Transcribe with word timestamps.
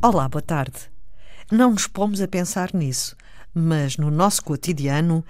Olá, 0.00 0.28
boa 0.28 0.40
tarde. 0.40 0.78
Não 1.50 1.72
nos 1.72 1.88
pomos 1.88 2.20
a 2.20 2.28
pensar 2.28 2.72
nisso, 2.72 3.16
mas 3.52 3.96
no 3.96 4.12
nosso 4.12 4.44
cotidiano 4.44 5.24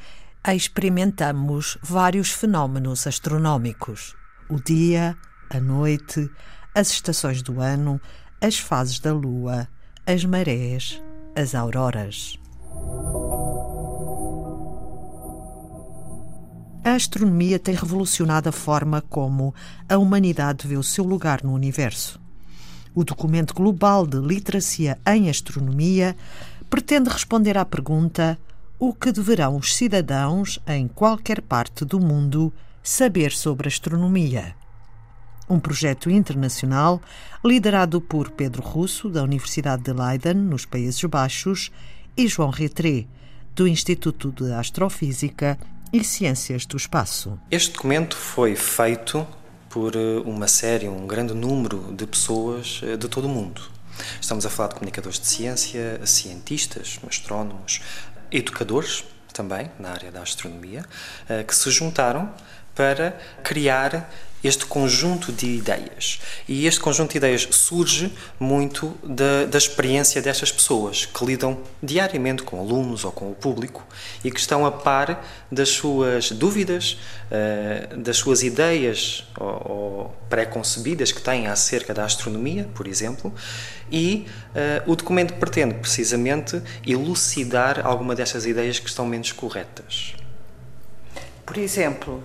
experimentamos 0.47 1.79
vários 1.83 2.33
fenómenos 2.33 3.07
astronómicos: 3.07 4.15
o 4.47 4.61
dia, 4.63 5.17
a 5.49 5.59
noite, 5.59 6.29
as 6.75 6.91
estações 6.91 7.41
do 7.41 7.63
ano, 7.63 7.99
as 8.43 8.59
fases 8.59 9.01
da 9.01 9.11
lua, 9.11 9.67
as 10.07 10.23
marés, 10.27 11.03
as 11.35 11.55
auroras. 11.55 12.39
A 16.85 16.93
astronomia 16.93 17.59
tem 17.59 17.75
revolucionado 17.75 18.51
a 18.51 18.53
forma 18.53 19.01
como 19.01 19.55
a 19.89 19.97
humanidade 19.97 20.69
vê 20.69 20.77
o 20.77 20.83
seu 20.83 21.05
lugar 21.05 21.43
no 21.43 21.55
universo. 21.55 22.28
O 22.99 23.05
documento 23.05 23.55
global 23.55 24.05
de 24.05 24.19
literacia 24.19 24.99
em 25.07 25.31
astronomia 25.31 26.17
pretende 26.69 27.09
responder 27.09 27.57
à 27.57 27.65
pergunta: 27.65 28.37
o 28.77 28.93
que 28.93 29.13
deverão 29.13 29.55
os 29.57 29.77
cidadãos 29.77 30.59
em 30.67 30.89
qualquer 30.89 31.41
parte 31.41 31.85
do 31.85 32.01
mundo 32.01 32.53
saber 32.83 33.31
sobre 33.31 33.69
astronomia? 33.69 34.53
Um 35.49 35.61
projeto 35.61 36.11
internacional 36.11 37.01
liderado 37.45 38.01
por 38.01 38.33
Pedro 38.33 38.63
Russo, 38.63 39.09
da 39.09 39.23
Universidade 39.23 39.85
de 39.85 39.93
Leiden, 39.93 40.35
nos 40.35 40.67
Países 40.67 41.01
Baixos, 41.05 41.71
e 42.17 42.27
João 42.27 42.51
Retré, 42.51 43.07
do 43.55 43.69
Instituto 43.69 44.33
de 44.33 44.53
Astrofísica 44.53 45.57
e 45.93 46.03
Ciências 46.03 46.67
do 46.67 46.77
Espaço. 46.77 47.39
Este 47.49 47.75
documento 47.75 48.17
foi 48.17 48.57
feito 48.57 49.25
por 49.69 49.95
eh, 49.95 50.23
uma 50.25 50.49
série, 50.49 50.89
um 50.89 51.07
grande 51.07 51.35
número 51.35 51.93
de 51.93 52.07
pessoas 52.07 52.81
eh, 52.83 52.97
de 52.97 53.09
todo 53.09 53.27
o 53.27 53.29
mundo. 53.29 53.61
Estamos 54.21 54.47
a 54.47 54.51
falar 54.51 54.69
de 54.69 54.75
comunicadores 54.75 55.19
de 55.19 55.27
ciência, 55.27 56.01
cientistas, 56.07 56.99
astrónomos, 57.07 57.81
educadores 58.31 59.05
também 59.33 59.71
na 59.79 59.91
área 59.91 60.11
da 60.11 60.23
astronomia, 60.23 60.85
eh, 61.29 61.43
que 61.43 61.55
se 61.55 61.71
juntaram 61.71 62.33
para 62.75 63.19
criar 63.43 64.11
este 64.43 64.67
conjunto 64.67 65.33
de 65.33 65.47
ideias. 65.47 66.21
E 66.47 66.67
este 66.67 66.81
conjunto 66.81 67.13
de 67.13 67.19
ideias 67.19 67.49
surge 67.51 68.13
muito 68.39 68.97
da, 69.03 69.47
da, 69.47 69.59
experiência 69.59 70.23
destas 70.23 70.53
pessoas 70.53 71.07
que 71.07 71.25
lidam 71.25 71.59
diariamente 71.83 72.43
com 72.43 72.61
alunos 72.61 73.05
ou 73.05 73.13
com 73.13 73.31
o 73.31 73.35
público 73.35 73.85
e 74.23 74.31
que 74.31 74.39
estão 74.39 74.65
a 74.65 74.71
par 74.71 75.25
das 75.51 75.71
suas 75.71 76.31
dúvidas, 76.31 76.99
uh, 77.31 77.97
das 77.97 78.17
suas 78.17 78.43
ideias 78.43 79.25
ou, 79.39 80.15
pré-concebidas 80.29 81.11
que 81.11 81.21
têm 81.21 81.47
acerca 81.47 81.93
da 81.93 82.05
astronomia, 82.05 82.69
por 82.75 82.87
exemplo, 82.87 83.35
e 83.91 84.27
uh, 84.87 84.91
o 84.91 84.95
documento 84.95 85.35
pretende 85.35 85.75
precisamente 85.75 86.63
elucidar 86.87 87.85
alguma 87.85 88.15
destas 88.15 88.47
ideias 88.47 88.79
que 88.79 88.89
estão 88.89 89.07
menos 89.07 89.33
corretas. 89.33 90.15
Por 91.45 91.57
exemplo, 91.57 92.23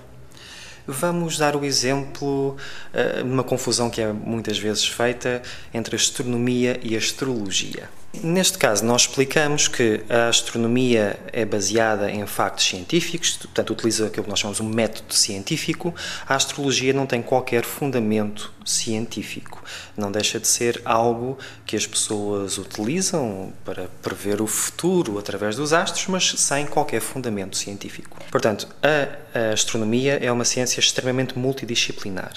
Vamos 0.86 1.38
dar 1.38 1.56
o 1.56 1.64
exemplo 1.64 2.58
de 2.92 3.22
uh, 3.22 3.26
uma 3.26 3.44
confusão 3.44 3.90
que 3.90 4.02
é 4.02 4.12
muitas 4.12 4.58
vezes 4.58 4.86
feita 4.86 5.42
entre 5.74 5.96
astronomia 5.96 6.80
e 6.84 6.98
astrologia. 6.98 7.90
Neste 8.22 8.60
caso, 8.60 8.86
nós 8.86 9.02
explicamos 9.02 9.68
que 9.68 10.02
a 10.08 10.28
astronomia 10.28 11.20
é 11.34 11.44
baseada 11.44 12.12
em 12.12 12.26
factos 12.28 12.66
científicos, 12.66 13.38
portanto, 13.38 13.74
utiliza 13.74 14.06
aquilo 14.06 14.24
que 14.24 14.30
nós 14.30 14.40
chamamos 14.40 14.60
um 14.60 14.70
método 14.70 15.14
científico. 15.14 15.94
A 16.28 16.36
astrologia 16.36 16.94
não 16.94 17.08
tem 17.08 17.24
qualquer 17.24 17.66
fundamento 17.66 18.54
científico. 18.64 19.64
Não 19.98 20.12
deixa 20.12 20.40
de 20.40 20.48
ser 20.48 20.80
algo 20.86 21.38
que 21.66 21.76
as 21.76 21.88
pessoas 21.88 22.58
utilizam 22.58 23.52
para 23.66 23.90
prever 24.02 24.42
o 24.42 24.48
futuro 24.48 25.18
através 25.18 25.56
dos 25.56 25.74
astros, 25.74 26.06
mas 26.08 26.36
sem 26.38 26.68
qualquer 26.68 27.02
fundamento 27.02 27.58
científico. 27.58 28.20
Portanto, 28.32 28.68
a, 28.82 29.40
a 29.50 29.54
astronomia 29.54 30.20
é 30.22 30.32
uma 30.32 30.46
ciência 30.46 30.80
extremamente 30.80 31.38
multidisciplinar 31.38 32.34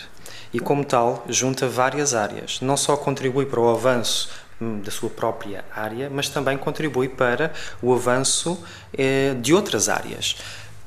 e, 0.53 0.59
como 0.59 0.85
tal, 0.85 1.25
junta 1.29 1.69
várias 1.69 2.15
áreas. 2.15 2.61
Não 2.61 2.77
só 2.77 2.97
contribui 2.97 3.47
para 3.47 3.61
o 3.61 3.69
avanço 3.69 4.31
da 4.61 4.91
sua 4.91 5.11
própria 5.11 5.65
área, 5.75 6.09
mas 6.09 6.29
também 6.29 6.57
contribui 6.57 7.09
para 7.09 7.53
o 7.83 7.93
avanço 7.93 8.63
eh, 8.97 9.35
de 9.41 9.53
outras 9.53 9.89
áreas, 9.89 10.37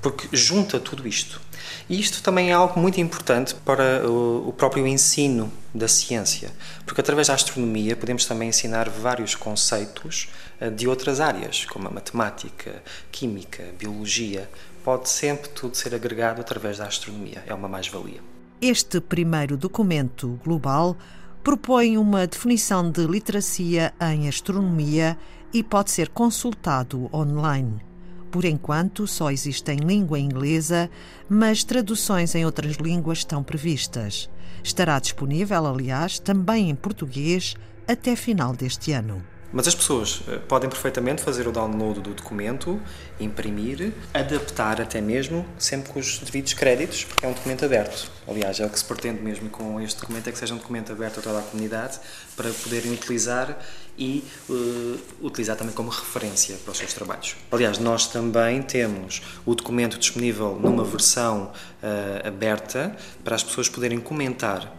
porque 0.02 0.28
junta 0.36 0.80
tudo 0.80 1.08
isto. 1.08 1.40
E 1.88 2.00
isto 2.00 2.24
também 2.24 2.50
é 2.50 2.54
algo 2.54 2.80
muito 2.80 3.00
importante 3.00 3.54
para 3.54 4.08
o 4.10 4.54
próprio 4.54 4.88
ensino 4.88 5.52
da 5.74 5.88
ciência, 5.88 6.52
porque 6.86 7.02
através 7.02 7.28
da 7.28 7.34
astronomia 7.34 7.96
podemos 7.96 8.26
também 8.26 8.50
ensinar 8.50 8.90
vários 8.90 9.36
conceitos 9.36 10.30
eh, 10.60 10.70
de 10.70 10.88
outras 10.88 11.20
áreas, 11.20 11.66
como 11.66 11.88
a 11.88 11.92
matemática, 11.92 12.82
química, 13.12 13.64
biologia. 13.78 14.50
Pode 14.84 15.10
sempre 15.10 15.50
tudo 15.50 15.76
ser 15.76 15.94
agregado 15.94 16.42
através 16.42 16.78
da 16.78 16.86
astronomia, 16.86 17.44
é 17.46 17.54
uma 17.54 17.68
mais-valia. 17.68 18.22
Este 18.62 19.00
primeiro 19.00 19.56
documento 19.56 20.40
global 20.44 20.98
propõe 21.44 21.98
uma 21.98 22.28
definição 22.28 22.90
de 22.92 23.06
literacia 23.06 23.94
em 24.02 24.28
astronomia 24.28 25.18
e 25.54 25.64
pode 25.64 25.92
ser 25.92 26.10
consultado 26.10 27.10
online. 27.14 27.82
Por 28.30 28.46
enquanto, 28.46 29.08
só 29.08 29.32
existe 29.32 29.72
em 29.72 29.78
língua 29.78 30.20
inglesa, 30.20 30.90
mas 31.28 31.64
traduções 31.64 32.36
em 32.36 32.46
outras 32.46 32.76
línguas 32.76 33.20
estão 33.20 33.42
previstas. 33.42 34.30
Estará 34.64 35.00
disponível, 35.00 35.66
aliás, 35.66 36.20
também 36.20 36.70
em 36.70 36.76
português 36.76 37.56
até 37.88 38.16
final 38.16 38.54
deste 38.54 38.92
ano. 38.92 39.24
Mas 39.52 39.68
as 39.68 39.74
pessoas 39.74 40.22
eh, 40.28 40.38
podem 40.48 40.70
perfeitamente 40.70 41.24
fazer 41.24 41.48
o 41.48 41.52
download 41.52 42.02
do 42.02 42.14
documento, 42.14 42.80
imprimir, 43.20 43.94
adaptar 44.14 44.80
até 44.80 45.02
mesmo, 45.02 45.44
sempre 45.58 45.92
com 45.92 46.00
os 46.00 46.20
devidos 46.20 46.54
créditos, 46.54 47.04
porque 47.04 47.26
é 47.26 47.30
um 47.30 47.34
documento 47.34 47.66
aberto. 47.66 48.12
Aliás, 48.28 48.60
é 48.60 48.66
o 48.66 48.70
que 48.70 48.78
se 48.78 48.86
pretende 48.86 49.22
mesmo 49.22 49.50
com 49.50 49.82
este 49.82 50.00
documento, 50.00 50.28
é 50.30 50.32
que 50.32 50.38
seja 50.38 50.54
um 50.54 50.58
documento 50.58 50.92
aberto 50.92 51.20
a 51.20 51.24
toda 51.24 51.40
a 51.40 51.42
comunidade 51.42 52.00
para 52.36 52.52
poderem 52.52 52.94
utilizar 52.94 53.58
e 53.98 54.24
uh, 54.50 55.00
utilizar 55.22 55.58
também 55.58 55.74
como 55.74 55.90
referência 55.90 56.56
para 56.58 56.72
os 56.72 56.78
seus 56.78 56.94
trabalhos. 56.94 57.36
Aliás, 57.52 57.80
nós 57.80 58.08
também 58.08 58.62
temos 58.62 59.22
o 59.46 59.56
documento 59.56 59.98
disponível 59.98 60.60
numa 60.60 60.84
versão 60.84 61.52
uh, 61.82 62.28
aberta 62.28 62.96
para 63.24 63.36
as 63.36 63.44
pessoas 63.44 63.68
poderem 63.68 64.00
comentar, 64.00 64.74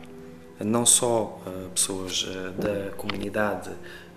não 0.60 0.86
só 0.86 1.42
uh, 1.44 1.70
pessoas 1.70 2.24
da 2.56 2.92
comunidade 2.92 3.70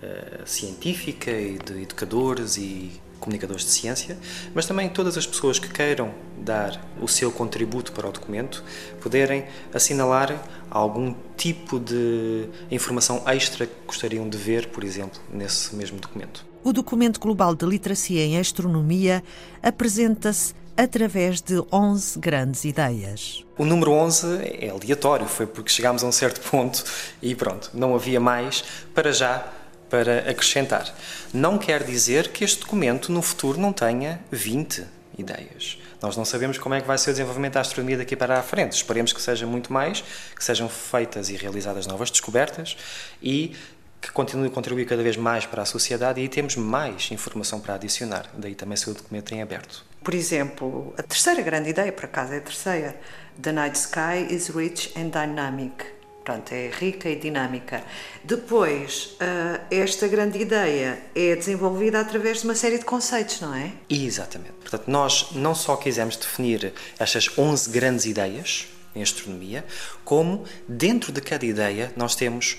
eh, 0.03 0.41
científica 0.45 1.31
e 1.31 1.57
de 1.57 1.81
educadores 1.81 2.57
e 2.57 2.91
comunicadores 3.23 3.63
de 3.63 3.71
ciência, 3.71 4.17
mas 4.53 4.65
também 4.65 4.89
todas 4.89 5.17
as 5.17 5.25
pessoas 5.25 5.57
que 5.57 5.69
queiram 5.69 6.13
dar 6.37 6.85
o 7.01 7.07
seu 7.07 7.31
contributo 7.31 7.93
para 7.93 8.09
o 8.09 8.11
documento 8.11 8.61
poderem 9.01 9.45
assinalar 9.73 10.43
algum 10.69 11.15
tipo 11.37 11.79
de 11.79 12.49
informação 12.69 13.23
extra 13.27 13.65
que 13.65 13.73
gostariam 13.87 14.27
de 14.27 14.37
ver, 14.37 14.67
por 14.67 14.83
exemplo, 14.83 15.21
nesse 15.31 15.73
mesmo 15.73 15.97
documento. 15.99 16.45
O 16.65 16.73
documento 16.73 17.17
global 17.17 17.55
de 17.55 17.65
literacia 17.65 18.25
em 18.25 18.37
astronomia 18.37 19.23
apresenta-se 19.61 20.53
através 20.75 21.39
de 21.39 21.63
11 21.71 22.19
grandes 22.19 22.65
ideias. 22.65 23.45
O 23.57 23.63
número 23.63 23.91
11 23.91 24.39
é 24.59 24.69
aleatório, 24.69 25.27
foi 25.27 25.45
porque 25.45 25.69
chegámos 25.69 26.03
a 26.03 26.07
um 26.07 26.11
certo 26.11 26.41
ponto 26.49 26.83
e 27.21 27.33
pronto, 27.35 27.69
não 27.73 27.95
havia 27.95 28.19
mais 28.19 28.63
para 28.93 29.13
já 29.13 29.62
para 29.89 30.29
acrescentar. 30.29 30.93
Não 31.33 31.57
quer 31.57 31.83
dizer 31.83 32.29
que 32.29 32.43
este 32.43 32.61
documento 32.61 33.11
no 33.11 33.21
futuro 33.21 33.59
não 33.59 33.71
tenha 33.71 34.19
20 34.31 34.85
ideias. 35.17 35.77
Nós 36.01 36.17
não 36.17 36.25
sabemos 36.25 36.57
como 36.57 36.75
é 36.75 36.81
que 36.81 36.87
vai 36.87 36.97
ser 36.97 37.11
o 37.11 37.13
desenvolvimento 37.13 37.53
da 37.53 37.61
astronomia 37.61 37.97
daqui 37.97 38.15
para 38.15 38.37
a 38.37 38.43
frente. 38.43 38.73
Esperemos 38.73 39.13
que 39.13 39.21
seja 39.21 39.45
muito 39.45 39.71
mais, 39.71 40.03
que 40.35 40.43
sejam 40.43 40.67
feitas 40.67 41.29
e 41.29 41.37
realizadas 41.37 41.87
novas 41.87 42.11
descobertas 42.11 42.75
e 43.21 43.55
que 44.01 44.11
continue 44.11 44.47
a 44.47 44.49
contribuir 44.49 44.85
cada 44.85 45.01
vez 45.01 45.15
mais 45.15 45.45
para 45.45 45.61
a 45.61 45.65
sociedade 45.65 46.19
e 46.19 46.27
temos 46.27 46.57
mais 46.57 47.09
informação 47.11 47.61
para 47.61 47.75
adicionar. 47.75 48.29
Daí 48.33 48.53
também 48.53 48.75
ser 48.75 48.89
o 48.89 48.93
documento 48.93 49.33
em 49.33 49.41
aberto. 49.41 49.85
Por 50.03 50.13
exemplo, 50.13 50.93
a 50.97 51.03
terceira 51.03 51.41
grande 51.41 51.69
ideia, 51.69 51.89
por 51.89 52.03
acaso 52.03 52.33
é 52.33 52.37
a 52.37 52.41
terceira, 52.41 52.99
The 53.41 53.53
Night 53.53 53.77
Sky 53.77 54.27
is 54.29 54.49
Rich 54.49 54.91
and 54.97 55.07
Dynamic. 55.07 55.85
Pronto, 56.23 56.53
é 56.53 56.69
rica 56.69 57.09
e 57.09 57.17
dinâmica. 57.17 57.83
Depois, 58.23 59.17
uh, 59.19 59.61
esta 59.69 60.07
grande 60.07 60.39
ideia 60.39 61.03
é 61.13 61.35
desenvolvida 61.35 61.99
através 61.99 62.39
de 62.39 62.45
uma 62.45 62.55
série 62.55 62.77
de 62.77 62.85
conceitos, 62.85 63.41
não 63.41 63.53
é? 63.53 63.73
Exatamente. 63.89 64.53
Portanto, 64.61 64.87
nós 64.87 65.31
não 65.33 65.53
só 65.53 65.75
quisemos 65.75 66.15
definir 66.15 66.73
estas 66.97 67.37
11 67.37 67.69
grandes 67.71 68.05
ideias 68.05 68.67
em 68.95 69.01
astronomia, 69.01 69.65
como 70.05 70.45
dentro 70.67 71.11
de 71.11 71.19
cada 71.19 71.45
ideia 71.45 71.91
nós 71.97 72.15
temos 72.15 72.57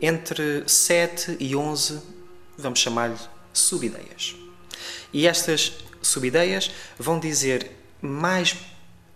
entre 0.00 0.64
7 0.66 1.38
e 1.40 1.56
11, 1.56 2.02
vamos 2.58 2.80
chamar-lhe 2.80 3.16
subideias. 3.52 4.36
E 5.10 5.26
estas 5.26 5.72
subideias 6.02 6.70
vão 6.98 7.18
dizer 7.18 7.70
mais 8.02 8.54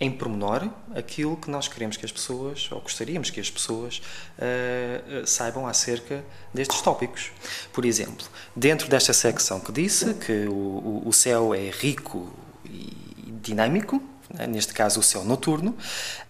em 0.00 0.11
pormenor 0.11 0.67
aquilo 0.97 1.37
que 1.37 1.50
nós 1.50 1.69
queremos 1.69 1.99
que 1.99 2.06
as 2.06 2.11
pessoas, 2.11 2.69
ou 2.73 2.81
gostaríamos 2.81 3.29
que 3.29 3.38
as 3.38 3.50
pessoas, 3.50 4.00
uh, 4.38 5.26
saibam 5.26 5.67
acerca 5.67 6.25
destes 6.55 6.81
tópicos. 6.81 7.31
Por 7.70 7.85
exemplo, 7.85 8.26
dentro 8.56 8.88
desta 8.88 9.12
secção 9.12 9.61
que 9.61 9.70
disse 9.70 10.14
que 10.14 10.47
o, 10.47 11.02
o 11.05 11.12
céu 11.12 11.55
é 11.55 11.69
rico 11.69 12.32
e 12.64 12.97
dinâmico, 13.43 14.02
né, 14.32 14.47
neste 14.47 14.73
caso 14.73 15.00
o 15.00 15.02
céu 15.02 15.23
noturno, 15.23 15.76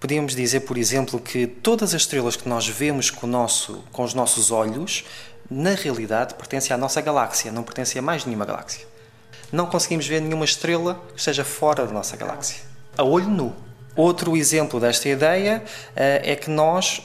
podíamos 0.00 0.34
dizer, 0.34 0.60
por 0.60 0.76
exemplo, 0.76 1.20
que 1.20 1.46
todas 1.46 1.94
as 1.94 2.02
estrelas 2.02 2.34
que 2.34 2.48
nós 2.48 2.66
vemos 2.66 3.08
com, 3.08 3.26
nosso, 3.28 3.84
com 3.92 4.02
os 4.02 4.14
nossos 4.14 4.50
olhos, 4.50 5.04
na 5.48 5.74
realidade 5.74 6.34
pertencem 6.34 6.74
à 6.74 6.78
nossa 6.78 7.00
galáxia, 7.00 7.52
não 7.52 7.62
pertencem 7.62 8.00
a 8.00 8.02
mais 8.02 8.24
nenhuma 8.24 8.44
galáxia. 8.44 8.84
Não 9.52 9.66
conseguimos 9.66 10.06
ver 10.06 10.20
nenhuma 10.20 10.44
estrela 10.44 11.00
que 11.12 11.18
esteja 11.18 11.44
fora 11.44 11.86
da 11.86 11.92
nossa 11.92 12.16
galáxia 12.16 12.69
a 13.00 13.04
olho 13.04 13.28
nu. 13.28 13.56
Outro 13.96 14.36
exemplo 14.36 14.78
desta 14.78 15.08
ideia 15.08 15.62
uh, 15.64 15.92
é 15.96 16.36
que 16.36 16.50
nós, 16.50 17.02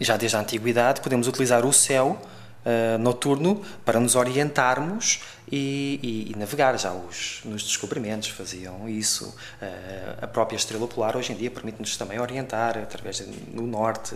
já 0.00 0.16
desde 0.16 0.36
a 0.36 0.40
antiguidade, 0.40 1.00
podemos 1.00 1.26
utilizar 1.26 1.66
o 1.66 1.72
céu 1.72 2.20
uh, 2.64 2.98
noturno 2.98 3.60
para 3.84 3.98
nos 3.98 4.14
orientarmos 4.14 5.20
e, 5.50 5.98
e, 6.02 6.32
e 6.32 6.38
navegar. 6.38 6.78
Já 6.78 6.92
os, 6.92 7.40
nos 7.44 7.64
descobrimentos 7.64 8.28
faziam 8.28 8.88
isso. 8.88 9.34
Uh, 9.60 10.22
a 10.22 10.26
própria 10.26 10.56
estrela 10.56 10.86
polar 10.86 11.16
hoje 11.16 11.32
em 11.32 11.36
dia 11.36 11.50
permite-nos 11.50 11.96
também 11.96 12.20
orientar 12.20 12.78
através 12.78 13.20
do 13.20 13.62
norte. 13.62 14.14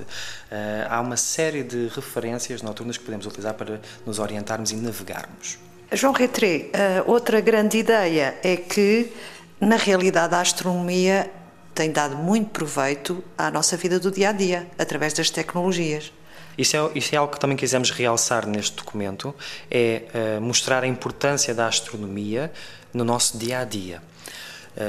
há 0.89 1.01
uma 1.01 1.17
série 1.17 1.63
de 1.65 1.89
referências 1.89 2.63
noturnas 2.63 2.97
que 2.97 3.05
podemos 3.05 3.27
utilizar 3.27 3.55
para 3.55 3.81
nos 4.05 4.19
orientarmos 4.19 4.71
e 4.71 4.77
navegarmos. 4.77 5.59
João 5.93 6.13
Retré, 6.13 6.71
outra 7.07 7.41
grande 7.41 7.79
ideia 7.79 8.37
é 8.43 8.57
que 8.57 9.13
na 9.61 9.77
realidade, 9.77 10.35
a 10.35 10.41
astronomia 10.41 11.31
tem 11.75 11.91
dado 11.91 12.17
muito 12.17 12.51
proveito 12.51 13.23
à 13.37 13.51
nossa 13.51 13.77
vida 13.77 13.99
do 14.01 14.11
dia 14.11 14.31
a 14.31 14.33
dia, 14.33 14.67
através 14.79 15.13
das 15.13 15.31
tecnologias. 15.31 16.13
Isso 16.57 16.77
é, 16.77 16.91
isso 16.95 17.15
é 17.15 17.19
algo 17.19 17.33
que 17.33 17.41
também 17.41 17.57
quisemos 17.57 17.91
realçar 17.91 18.47
neste 18.47 18.77
documento, 18.77 19.35
é 19.71 20.05
uh, 20.39 20.41
mostrar 20.41 20.83
a 20.85 20.87
importância 20.87 21.55
da 21.55 21.67
astronomia 21.67 22.51
no 22.95 23.05
nosso 23.05 23.37
dia 23.37 23.61
a 23.61 23.65
dia. 23.65 24.03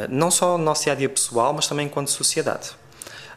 Não 0.10 0.30
só 0.30 0.58
no 0.58 0.66
nosso 0.66 0.84
dia 0.84 0.92
a 0.92 0.96
dia 0.98 1.08
pessoal, 1.08 1.54
mas 1.54 1.66
também 1.66 1.86
enquanto 1.86 2.10
sociedade. 2.10 2.72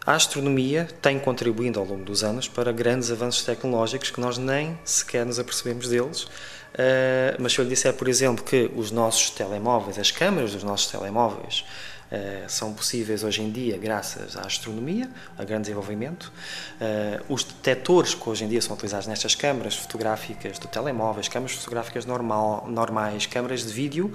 A 0.05 0.15
astronomia 0.15 0.89
tem 1.01 1.19
contribuído 1.19 1.79
ao 1.79 1.87
longo 1.87 2.05
dos 2.05 2.25
anos 2.25 2.49
para 2.49 2.73
grandes 2.73 3.11
avanços 3.11 3.45
tecnológicos 3.45 4.11
que 4.11 4.21
nós 4.21 4.37
nem 4.37 4.77
sequer 4.85 5.25
nos 5.25 5.39
apercebemos 5.39 5.89
deles 5.89 6.27
Uh, 6.75 7.37
mas 7.39 7.53
se 7.53 7.59
eu 7.59 7.65
lhe 7.65 7.71
disser, 7.71 7.93
por 7.95 8.09
exemplo, 8.09 8.45
que 8.45 8.71
os 8.77 8.91
nossos 8.91 9.31
telemóveis, 9.31 9.99
as 9.99 10.11
câmaras 10.11 10.53
dos 10.53 10.63
nossos 10.63 10.91
telemóveis, 10.91 11.65
uh, 12.11 12.49
são 12.49 12.73
possíveis 12.73 13.25
hoje 13.25 13.43
em 13.43 13.51
dia 13.51 13.77
graças 13.77 14.37
à 14.37 14.43
astronomia, 14.43 15.11
a 15.37 15.45
grande 15.45 15.63
desenvolvimento, 15.63 16.33
uh, 16.81 17.33
os 17.33 17.43
detectores 17.43 18.15
que 18.15 18.29
hoje 18.29 18.45
em 18.45 18.49
dia 18.49 18.63
são 18.63 18.75
utilizados 18.75 19.07
nestas 19.07 19.35
câmaras 19.35 19.75
fotográficas 19.75 20.59
de 20.59 20.69
telemóveis, 20.69 21.29
câmaras 21.29 21.57
fotográficas 21.57 22.07
normal, 22.07 22.67
normais, 22.69 23.27
câmaras 23.27 23.67
de 23.67 23.73
vídeo, 23.73 24.13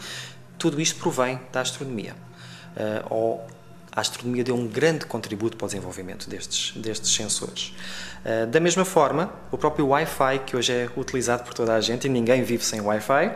tudo 0.58 0.80
isto 0.80 1.00
provém 1.00 1.40
da 1.52 1.62
astronomia. 1.62 2.16
ou 3.10 3.46
a 3.96 4.02
astronomia 4.02 4.44
deu 4.44 4.56
um 4.56 4.68
grande 4.68 5.06
contributo 5.06 5.56
para 5.56 5.66
o 5.66 5.68
desenvolvimento 5.68 6.30
destes, 6.30 6.74
destes 6.76 7.12
sensores. 7.14 7.74
Uh, 8.26 8.46
da 8.48 8.60
mesma 8.60 8.84
forma, 8.84 9.32
o 9.52 9.58
próprio 9.58 9.88
Wi-Fi, 9.88 10.40
que 10.46 10.58
hoje 10.58 10.74
é 10.74 10.90
utilizado 10.98 11.44
por 11.44 11.54
toda 11.54 11.74
a 11.74 11.82
gente 11.82 12.06
e 12.06 12.10
ninguém 12.10 12.44
vive 12.44 12.64
sem 12.64 12.82
Wi-Fi, 12.82 13.32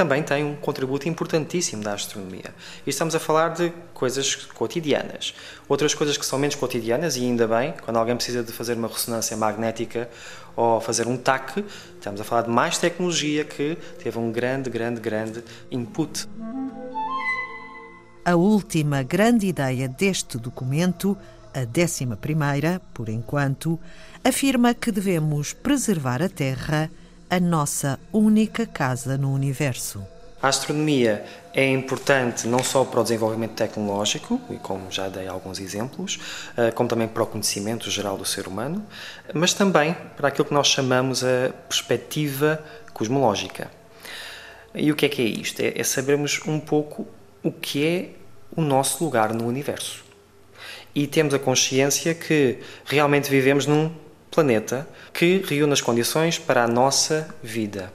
também 0.00 0.22
tem 0.22 0.42
um 0.42 0.56
contributo 0.56 1.06
importantíssimo 1.08 1.82
da 1.82 1.92
astronomia. 1.92 2.54
E 2.86 2.90
estamos 2.90 3.14
a 3.14 3.18
falar 3.18 3.50
de 3.50 3.70
coisas 3.92 4.34
cotidianas. 4.34 5.34
Outras 5.68 5.92
coisas 5.92 6.16
que 6.16 6.24
são 6.24 6.38
menos 6.38 6.54
cotidianas, 6.54 7.16
e 7.16 7.20
ainda 7.20 7.46
bem, 7.46 7.74
quando 7.84 7.98
alguém 7.98 8.16
precisa 8.16 8.42
de 8.42 8.50
fazer 8.50 8.78
uma 8.78 8.88
ressonância 8.88 9.36
magnética 9.36 10.08
ou 10.56 10.80
fazer 10.80 11.06
um 11.06 11.18
TAC, 11.18 11.62
estamos 11.98 12.18
a 12.18 12.24
falar 12.24 12.42
de 12.42 12.50
mais 12.50 12.78
tecnologia 12.78 13.44
que 13.44 13.76
teve 14.02 14.18
um 14.18 14.32
grande, 14.32 14.70
grande, 14.70 15.00
grande 15.00 15.44
input. 15.70 16.26
A 18.30 18.36
última 18.36 19.02
grande 19.02 19.48
ideia 19.48 19.88
deste 19.88 20.38
documento, 20.38 21.18
a 21.52 21.64
décima 21.64 22.16
primeira, 22.16 22.80
por 22.94 23.08
enquanto, 23.08 23.76
afirma 24.22 24.72
que 24.72 24.92
devemos 24.92 25.52
preservar 25.52 26.22
a 26.22 26.28
Terra, 26.28 26.88
a 27.28 27.40
nossa 27.40 27.98
única 28.12 28.64
casa 28.66 29.18
no 29.18 29.32
universo. 29.32 30.06
A 30.40 30.46
astronomia 30.46 31.24
é 31.52 31.68
importante 31.72 32.46
não 32.46 32.62
só 32.62 32.84
para 32.84 33.00
o 33.00 33.02
desenvolvimento 33.02 33.54
tecnológico, 33.54 34.40
e 34.48 34.58
como 34.58 34.92
já 34.92 35.08
dei 35.08 35.26
alguns 35.26 35.58
exemplos, 35.58 36.20
eh, 36.56 36.70
como 36.70 36.88
também 36.88 37.08
para 37.08 37.24
o 37.24 37.26
conhecimento 37.26 37.90
geral 37.90 38.16
do 38.16 38.24
ser 38.24 38.46
humano, 38.46 38.86
mas 39.34 39.54
também 39.54 39.96
para 40.16 40.28
aquilo 40.28 40.44
que 40.44 40.54
nós 40.54 40.68
chamamos 40.68 41.24
a 41.24 41.52
perspectiva 41.68 42.62
cosmológica. 42.94 43.68
E 44.72 44.92
o 44.92 44.94
que 44.94 45.06
é 45.06 45.08
que 45.08 45.20
é 45.20 45.24
isto? 45.24 45.58
É, 45.58 45.72
é 45.80 45.82
sabermos 45.82 46.40
um 46.46 46.60
pouco 46.60 47.08
o 47.42 47.50
que 47.50 47.84
é 47.84 48.19
o 48.54 48.60
nosso 48.60 49.02
lugar 49.04 49.32
no 49.32 49.46
universo. 49.46 50.04
E 50.94 51.06
temos 51.06 51.32
a 51.34 51.38
consciência 51.38 52.14
que 52.14 52.58
realmente 52.84 53.30
vivemos 53.30 53.66
num 53.66 53.92
planeta 54.30 54.88
que 55.12 55.42
reúne 55.46 55.72
as 55.72 55.80
condições 55.80 56.38
para 56.38 56.64
a 56.64 56.68
nossa 56.68 57.28
vida. 57.42 57.92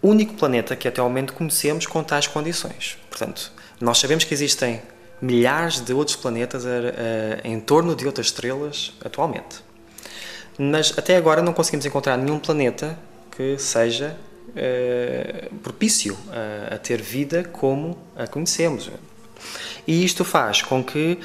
O 0.00 0.08
único 0.08 0.34
planeta 0.34 0.74
que 0.74 0.88
até 0.88 1.00
momento 1.00 1.32
conhecemos 1.32 1.86
com 1.86 2.02
tais 2.02 2.26
condições. 2.26 2.98
Portanto, 3.08 3.52
nós 3.80 3.98
sabemos 3.98 4.24
que 4.24 4.34
existem 4.34 4.82
milhares 5.20 5.80
de 5.80 5.94
outros 5.94 6.16
planetas 6.16 6.66
a, 6.66 6.70
a, 6.70 7.48
em 7.48 7.60
torno 7.60 7.94
de 7.94 8.04
outras 8.06 8.26
estrelas 8.26 8.92
atualmente. 9.04 9.62
Mas 10.58 10.96
até 10.98 11.16
agora 11.16 11.40
não 11.40 11.52
conseguimos 11.52 11.86
encontrar 11.86 12.16
nenhum 12.16 12.38
planeta 12.38 12.98
que 13.36 13.56
seja 13.58 14.16
eh, 14.54 15.48
propício 15.62 16.16
a, 16.30 16.74
a, 16.74 16.78
ter 16.78 17.00
vida 17.00 17.44
como 17.44 17.96
a 18.16 18.26
conhecemos. 18.26 18.90
E 19.86 20.04
isto 20.04 20.24
faz 20.24 20.62
com 20.62 20.84
que 20.84 21.18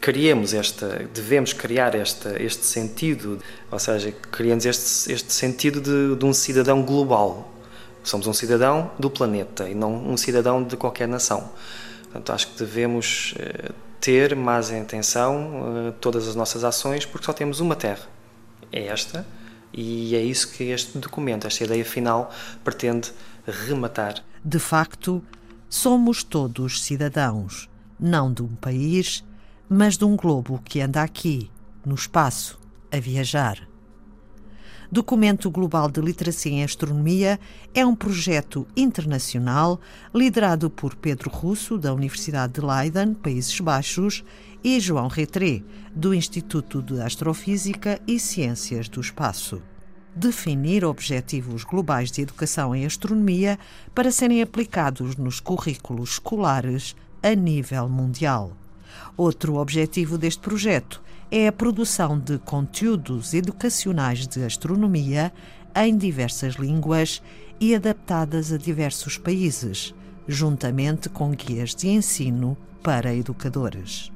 criemos 0.00 0.54
esta, 0.54 1.08
devemos 1.12 1.52
criar 1.52 1.94
esta, 1.94 2.40
este 2.42 2.64
sentido, 2.66 3.38
ou 3.70 3.78
seja, 3.78 4.12
criamos 4.30 4.66
este, 4.66 5.12
este 5.12 5.32
sentido 5.32 5.80
de, 5.80 6.16
de 6.16 6.24
um 6.24 6.32
cidadão 6.32 6.82
global. 6.82 7.52
Somos 8.02 8.26
um 8.26 8.32
cidadão 8.32 8.90
do 8.98 9.08
planeta 9.08 9.68
e 9.68 9.74
não 9.74 9.94
um 9.94 10.16
cidadão 10.16 10.62
de 10.62 10.76
qualquer 10.76 11.06
nação. 11.06 11.50
Portanto, 12.04 12.32
acho 12.32 12.48
que 12.48 12.58
devemos 12.58 13.34
eh, 13.38 13.70
ter 14.00 14.34
mais 14.34 14.72
atenção 14.72 15.88
uh, 15.88 15.92
todas 16.00 16.26
as 16.26 16.34
nossas 16.34 16.64
ações 16.64 17.06
porque 17.06 17.24
só 17.24 17.32
temos 17.32 17.60
uma 17.60 17.76
Terra. 17.76 18.06
É 18.72 18.86
esta 18.86 19.24
e 19.72 20.14
é 20.14 20.22
isso 20.22 20.52
que 20.52 20.64
este 20.64 20.98
documento, 20.98 21.46
esta 21.46 21.64
ideia 21.64 21.84
final, 21.84 22.32
pretende 22.62 23.12
rematar. 23.46 24.22
De 24.44 24.58
facto, 24.58 25.22
somos 25.68 26.22
todos 26.22 26.82
cidadãos, 26.82 27.68
não 27.98 28.32
de 28.32 28.42
um 28.42 28.54
país, 28.54 29.24
mas 29.68 29.96
de 29.96 30.04
um 30.04 30.16
globo 30.16 30.60
que 30.64 30.80
anda 30.80 31.02
aqui, 31.02 31.50
no 31.84 31.94
espaço, 31.94 32.58
a 32.90 32.98
viajar. 32.98 33.71
Documento 34.92 35.50
Global 35.50 35.90
de 35.90 36.02
Literacia 36.02 36.52
em 36.52 36.62
Astronomia 36.62 37.40
é 37.72 37.82
um 37.86 37.96
projeto 37.96 38.66
internacional 38.76 39.80
liderado 40.14 40.68
por 40.68 40.94
Pedro 40.94 41.30
Russo, 41.30 41.78
da 41.78 41.94
Universidade 41.94 42.52
de 42.52 42.60
Leiden, 42.60 43.14
Países 43.14 43.58
Baixos, 43.58 44.22
e 44.62 44.78
João 44.78 45.08
Retré, 45.08 45.62
do 45.96 46.12
Instituto 46.12 46.82
de 46.82 47.00
Astrofísica 47.00 47.98
e 48.06 48.20
Ciências 48.20 48.86
do 48.86 49.00
Espaço. 49.00 49.62
Definir 50.14 50.84
objetivos 50.84 51.64
globais 51.64 52.10
de 52.10 52.20
educação 52.20 52.76
em 52.76 52.84
astronomia 52.84 53.58
para 53.94 54.12
serem 54.12 54.42
aplicados 54.42 55.16
nos 55.16 55.40
currículos 55.40 56.10
escolares 56.10 56.94
a 57.22 57.34
nível 57.34 57.88
mundial. 57.88 58.52
Outro 59.16 59.56
objetivo 59.56 60.16
deste 60.16 60.40
projeto 60.40 61.02
é 61.30 61.48
a 61.48 61.52
produção 61.52 62.18
de 62.18 62.38
conteúdos 62.38 63.34
educacionais 63.34 64.26
de 64.26 64.44
astronomia 64.44 65.32
em 65.74 65.96
diversas 65.96 66.54
línguas 66.54 67.22
e 67.60 67.74
adaptadas 67.74 68.52
a 68.52 68.56
diversos 68.56 69.16
países, 69.16 69.94
juntamente 70.26 71.08
com 71.08 71.30
guias 71.30 71.74
de 71.74 71.88
ensino 71.88 72.56
para 72.82 73.14
educadores. 73.14 74.12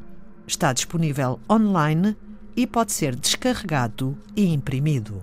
Está 0.47 0.73
disponível 0.73 1.40
online 1.50 2.16
e 2.56 2.66
pode 2.66 2.92
ser 2.92 3.14
descarregado 3.14 4.16
e 4.35 4.52
imprimido. 4.52 5.23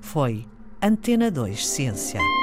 Foi 0.00 0.46
Antena 0.80 1.30
2 1.30 1.66
Ciência. 1.66 2.41